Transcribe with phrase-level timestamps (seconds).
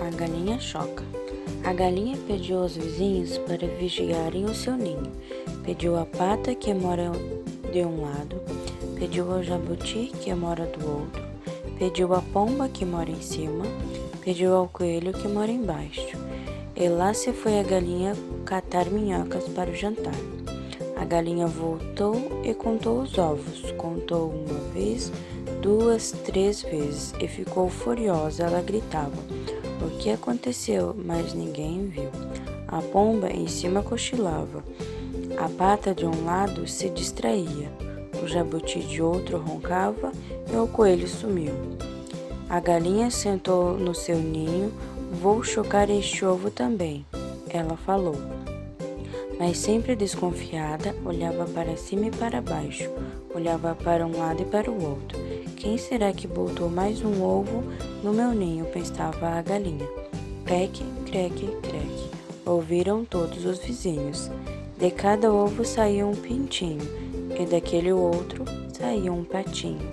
[0.00, 1.04] A galinha choca.
[1.62, 5.12] A galinha pediu aos vizinhos para vigiarem o seu ninho.
[5.64, 7.12] Pediu a pata que mora
[7.72, 8.40] de um lado,
[8.98, 11.22] pediu ao jabuti que mora do outro,
[11.78, 13.64] pediu a pomba que mora em cima,
[14.20, 16.16] pediu ao coelho que mora embaixo.
[16.76, 18.14] E lá se foi a galinha
[18.44, 20.14] catar minhocas para o jantar.
[20.96, 23.70] A galinha voltou e contou os ovos.
[23.72, 25.12] Contou uma vez,
[25.60, 28.44] duas, três vezes e ficou furiosa.
[28.44, 29.12] Ela gritava:
[29.84, 30.96] O que aconteceu?
[30.96, 32.10] Mas ninguém viu.
[32.66, 34.64] A pomba em cima cochilava.
[35.38, 37.70] A pata de um lado se distraía.
[38.22, 40.10] O jabuti de outro roncava
[40.50, 41.54] e o coelho sumiu.
[42.48, 44.72] A galinha sentou no seu ninho.
[45.20, 47.06] Vou chocar este ovo também,
[47.48, 48.16] ela falou
[49.38, 52.90] mas sempre desconfiada, olhava para cima e para baixo,
[53.34, 55.18] olhava para um lado e para o outro.
[55.64, 57.64] Quem será que botou mais um ovo
[58.02, 58.66] no meu ninho?
[58.66, 59.88] pensava a galinha.
[60.44, 62.10] Creque, creque, creque.
[62.44, 64.30] Ouviram todos os vizinhos.
[64.76, 66.86] De cada ovo saía um pintinho,
[67.40, 68.44] e daquele outro
[68.78, 69.90] saía um patinho.